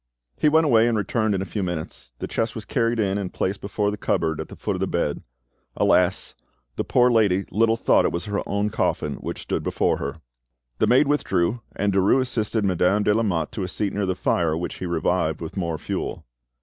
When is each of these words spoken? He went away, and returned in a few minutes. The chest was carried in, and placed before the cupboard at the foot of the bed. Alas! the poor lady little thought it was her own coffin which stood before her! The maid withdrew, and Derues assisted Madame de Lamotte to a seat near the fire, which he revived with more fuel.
He 0.35 0.49
went 0.49 0.65
away, 0.65 0.87
and 0.87 0.97
returned 0.97 1.35
in 1.35 1.43
a 1.43 1.45
few 1.45 1.61
minutes. 1.61 2.11
The 2.17 2.27
chest 2.27 2.55
was 2.55 2.65
carried 2.65 2.99
in, 2.99 3.19
and 3.19 3.31
placed 3.31 3.61
before 3.61 3.91
the 3.91 3.97
cupboard 3.97 4.41
at 4.41 4.47
the 4.47 4.55
foot 4.55 4.75
of 4.75 4.79
the 4.79 4.87
bed. 4.87 5.21
Alas! 5.77 6.33
the 6.75 6.83
poor 6.83 7.11
lady 7.11 7.45
little 7.51 7.77
thought 7.77 8.05
it 8.05 8.11
was 8.11 8.25
her 8.25 8.41
own 8.49 8.71
coffin 8.71 9.17
which 9.17 9.43
stood 9.43 9.61
before 9.61 9.97
her! 9.97 10.19
The 10.79 10.87
maid 10.87 11.05
withdrew, 11.07 11.61
and 11.75 11.93
Derues 11.93 12.21
assisted 12.21 12.65
Madame 12.65 13.03
de 13.03 13.13
Lamotte 13.13 13.51
to 13.51 13.61
a 13.63 13.67
seat 13.67 13.93
near 13.93 14.07
the 14.07 14.15
fire, 14.15 14.57
which 14.57 14.77
he 14.79 14.87
revived 14.87 15.39
with 15.39 15.55
more 15.55 15.77
fuel. 15.77 16.25